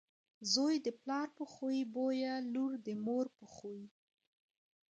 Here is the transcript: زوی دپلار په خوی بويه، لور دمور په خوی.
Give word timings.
زوی 0.53 0.75
دپلار 0.87 1.27
په 1.37 1.43
خوی 1.53 1.79
بويه، 1.93 2.33
لور 2.53 2.71
دمور 2.85 3.25
په 3.37 3.45
خوی. 3.53 3.83